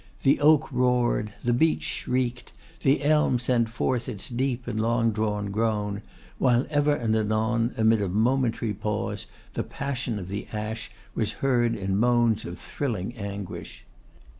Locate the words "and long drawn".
4.67-5.51